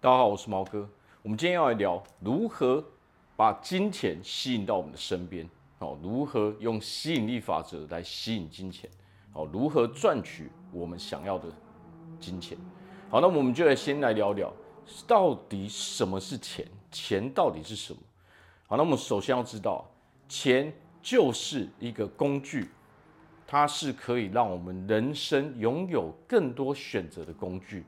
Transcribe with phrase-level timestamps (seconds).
[0.00, 0.88] 大家好，我是毛哥。
[1.22, 2.84] 我们今天要来聊如何
[3.34, 5.44] 把金钱吸引到我们的身边，
[5.80, 8.88] 哦，如何用吸引力法则来吸引金钱，
[9.32, 11.48] 哦，如何赚取我们想要的
[12.20, 12.56] 金钱。
[13.10, 14.52] 好，那我们就来先来聊聊，
[15.04, 16.64] 到底什么是钱？
[16.92, 17.98] 钱到底是什么？
[18.68, 19.84] 好，那我们首先要知道，
[20.28, 20.72] 钱
[21.02, 22.70] 就是一个工具，
[23.48, 27.84] 它是可以让我们人生拥有更多选择的工具。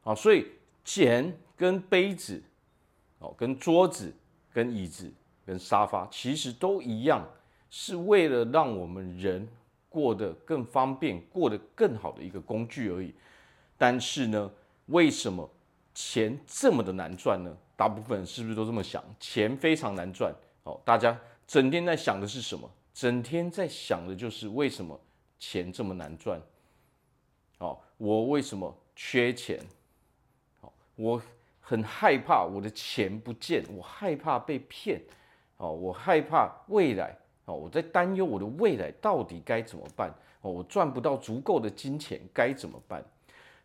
[0.00, 0.46] 好，所以。
[0.84, 2.42] 钱跟杯子，
[3.18, 4.14] 哦，跟桌子、
[4.52, 5.10] 跟椅子、
[5.46, 7.26] 跟沙发，其实都一样，
[7.70, 9.48] 是为了让我们人
[9.88, 13.14] 过得更方便、过得更好的一个工具而已。
[13.78, 14.50] 但是呢，
[14.86, 15.48] 为什么
[15.94, 17.56] 钱这么的难赚呢？
[17.76, 19.02] 大部分人是不是都这么想？
[19.18, 20.32] 钱非常难赚。
[20.64, 22.70] 哦，大家整天在想的是什么？
[22.92, 24.98] 整天在想的就是为什么
[25.38, 26.40] 钱这么难赚？
[27.58, 29.58] 哦，我为什么缺钱？
[30.96, 31.20] 我
[31.60, 35.00] 很害怕我的钱不见，我害怕被骗，
[35.56, 40.14] 哦，我害怕未来，哦，我在担忧我的未来到底该怎么办？
[40.42, 43.04] 哦，我赚不到足够的金钱该怎么办？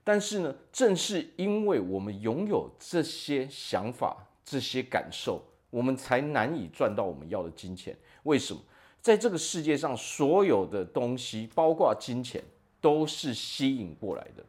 [0.04, 7.96] 但是呢，正是因为我们拥有这些想法、这些感受，我们才难以赚到我们要的金钱。
[8.24, 8.62] 为什么？
[9.02, 12.44] 在这个世界上，所有的东西，包括金钱，
[12.82, 14.44] 都是吸引过来的。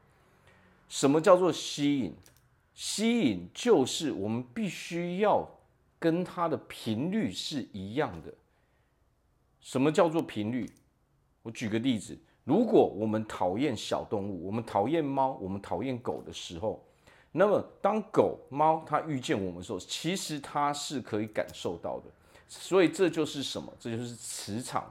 [0.88, 2.14] 什么叫做吸引？
[2.80, 5.46] 吸引就是我们必须要
[5.98, 8.32] 跟它的频率是一样的。
[9.60, 10.66] 什么叫做频率？
[11.42, 16.82] 我举个例子，如果我们讨厌小动物，我们讨厌猫，我们讨厌狗的时候，
[17.32, 22.06] 那么当狗、猫它遇见我们的时候，其实它是可以感受到的。
[22.48, 23.70] 所以这就是什么？
[23.78, 24.90] 这就是磁场。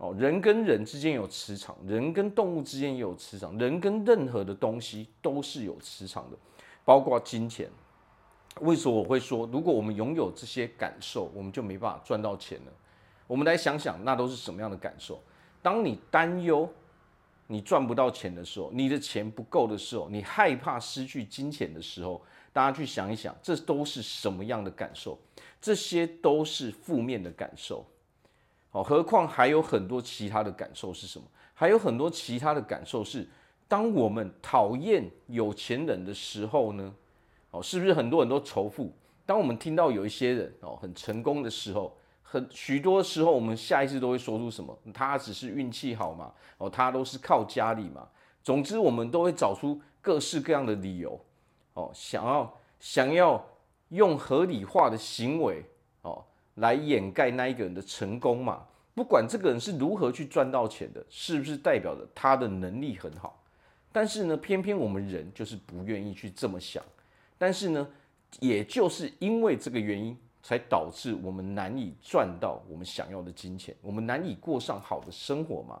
[0.00, 6.36] 哦，人跟人之间有磁场，人跟动物之间也有磁场，人跟任何的东西都是有磁场的，
[6.86, 7.70] 包括金钱。
[8.62, 12.72] 为什么我会说，如果我们拥有这些感受，我们就没办法赚到钱呢？
[13.26, 15.22] 我们来想想，那都是什么样的感受？
[15.60, 16.66] 当你担忧
[17.46, 22.22] 你赚不到钱的时候，你的钱不够的时候，你害怕失去金钱的时候，
[22.54, 25.18] 大家去想一想，这都是什么样的感受？
[25.60, 27.84] 这些都是负面的感受。
[28.72, 31.24] 哦，何况还有很多其他的感受是什么？
[31.54, 33.28] 还有很多其他的感受是，
[33.68, 36.94] 当我们讨厌有钱人的时候呢？
[37.50, 38.92] 哦，是不是很多人都仇富？
[39.26, 44.76] 当我们听到有一些人哦很成功的时候，很许多时候我们下意识都会说出什么？
[44.94, 46.32] 他只是运气好嘛？
[46.58, 48.08] 哦，他都是靠家里嘛？
[48.42, 51.20] 总之，我们都会找出各式各样的理由，
[51.74, 53.44] 哦，想要想要
[53.88, 55.62] 用合理化的行为，
[56.60, 58.66] 来掩盖那一个人的成功嘛？
[58.94, 63.42] 不管这个人是如何去赚到钱的，是不是代表着他的能力很好？
[63.92, 66.84] 但是呢，偏偏我们人就是不愿意去这么想。
[67.38, 67.88] 但是呢，
[68.40, 75.80] 也就是因为这个原因，才导致我们难以赚到我们想要的金钱，我们难以过上好的生活嘛。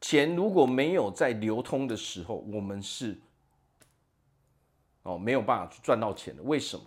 [0.00, 3.18] 钱如果没有在流通的时候，我们是
[5.02, 6.42] 哦没有办法去赚到钱的。
[6.42, 6.84] 为什么？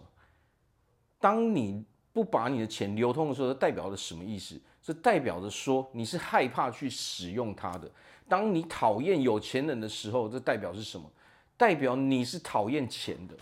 [1.19, 4.59] 当你不把你的钱流通的时候，代表着什么意思？
[4.83, 7.89] 这代表着说你是害怕去使用它的。
[8.27, 11.09] 当你讨厌有钱人的时候，这代表是什么？
[11.55, 13.35] 代表你是讨厌钱的。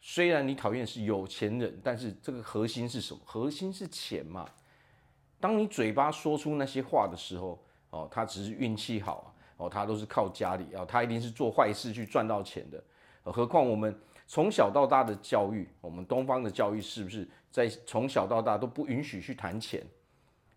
[0.00, 3.20] 虽然你讨厌是有钱人，但是这个核心是什么？
[3.24, 4.48] 核心是钱嘛。
[5.38, 12.82] 当你嘴巴说出那些话的时候，哦，他只是运气好啊，哦，他都是靠家里啊，他一定是做坏事去赚到钱的。
[13.22, 13.96] 何况我们。
[14.26, 19.84] 从小到大的教育，我们东方的教育是不是在从小到大都不允许去谈钱？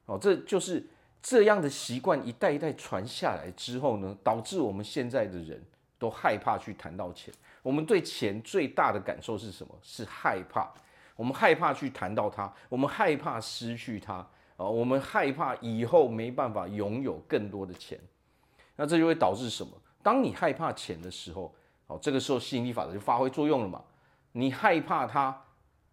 [0.06, 0.86] 哦，这就是
[1.22, 5.64] 这样的习惯一代一代传下来之后呢，导致我们现在的人
[6.00, 7.34] 都害怕去谈到钱。
[7.62, 9.78] 我们对钱最大的感受是什么？
[9.84, 10.72] 是害怕。
[11.16, 14.16] 我们害怕去谈到它，我们害怕失去它，
[14.56, 18.00] 啊，我们害怕以后没办法拥有更多的钱。
[18.78, 19.74] 那这就会导致什么？
[20.02, 21.54] 当你害怕钱的时候，
[21.90, 23.84] 好，这个时候吸引力法则就发挥作用了嘛。
[24.34, 25.36] 你害怕它，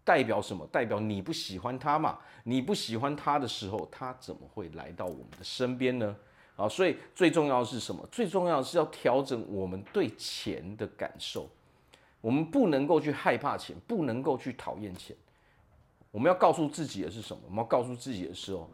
[0.03, 0.63] 代表什么？
[0.67, 2.19] 代表你不喜欢它嘛。
[2.43, 6.15] 你不喜欢它的时候，它怎么会来到我们的身边呢？
[6.55, 8.07] 啊，所以最重要的是什么？
[8.11, 11.49] 最重要的是要调整我们对钱的感受。
[12.21, 15.17] 我们不能够去害怕钱，不能够去讨厌钱。
[16.11, 17.41] 我们要告诉自己的是什么？
[17.47, 18.69] 我们要告诉自己的是哦，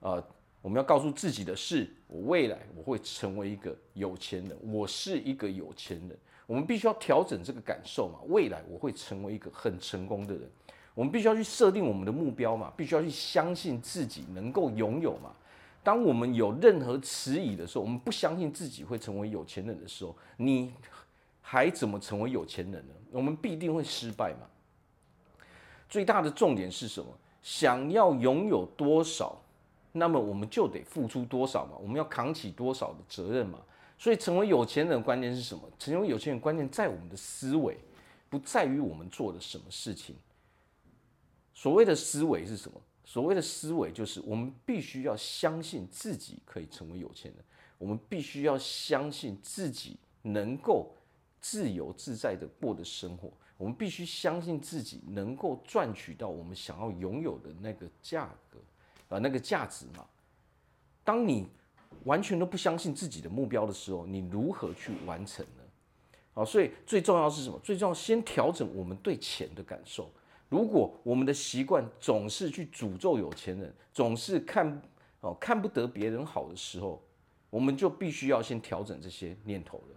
[0.00, 0.24] 呃，
[0.62, 6.18] 我们要告诉自己的是，我未来我会成为一个有钱人，我是一个有钱人。
[6.46, 10.50] 我们必须要调整这个感受嘛，未来我会成为一个很成功的人。
[10.94, 15.32] 我们必须要去设定我们的目标嘛，必须要去相信自己能够拥有嘛。
[15.82, 20.72] 当我们有任何迟疑的时候，我们不相信自己会成为有钱人的时候，你
[21.40, 22.94] 还怎么成为有钱人呢？
[23.10, 24.46] 我们必定会失败嘛。
[25.88, 27.06] 最大的重点是什么？
[27.42, 29.40] 想要拥有多少，
[29.92, 31.72] 那么我们就得付出多少嘛。
[31.80, 33.58] 我们要扛起多少的责任嘛。
[34.02, 35.62] 所以，成为有钱人的关键是什么？
[35.78, 37.78] 成为有钱人关键在我们的思维，
[38.28, 40.16] 不在于我们做的什么事情。
[41.54, 42.82] 所谓的思维是什么？
[43.04, 47.44] 所谓的思维就是我们必须要相信自己可以成为有钱人，
[47.78, 50.92] 我们必须要相信自己能够
[51.40, 58.58] 自由自在的过的生活，我们必须相信自己能够赚取到我们想要拥有的那个价格
[59.14, 60.04] 啊，那个价值嘛。
[61.04, 61.46] 当你
[62.04, 65.62] 完全都不相信自己的目标的时候，你如何去完成呢？
[66.34, 67.58] 好，所以最重要是什么？
[67.62, 70.10] 最重要先调整我们对钱的感受。
[70.48, 74.82] 如果我们的习惯总是去诅咒有钱人，总是看
[75.20, 77.02] 哦看不得别人好的时候，
[77.50, 79.96] 我们就必须要先调整这些念头了。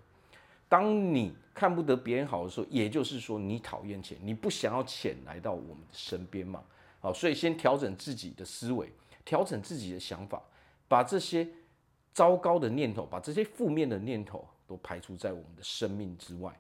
[0.68, 6.64] 当你看不得别人好的时候，也就是说你讨厌钱，你不想要钱来到我们的身边嘛。
[7.00, 8.92] 好，所以先调整自己的思维，
[9.24, 10.42] 调整自己的想法，
[10.88, 11.48] 把这些
[12.16, 16.58] 糟糕的念头，把这些负面的念头都排除在我们的生命之外。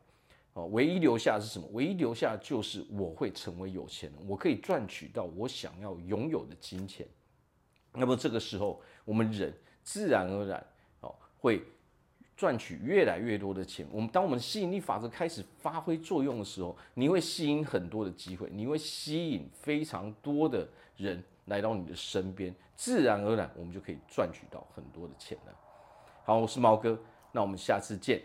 [0.52, 1.66] 哦，唯一留下的是什么？
[1.72, 7.07] 唯一留下就是我会成为有钱人，我可以赚取到我想要拥有的金钱。
[7.94, 10.66] 那么这个时候，我们人自然而然
[11.00, 11.63] 哦会
[12.36, 13.88] 赚取越来越多的钱。
[13.92, 20.68] 我们当我们吸引力法则开始发挥作用的时候，你会吸引很多的机会，你会吸引非常多的
[20.98, 25.53] 人来到你的身边，自然而然我们就可以赚取到很多的钱了。
[26.24, 27.00] 好，我是毛哥，
[27.31, 28.21] 那我们下次见。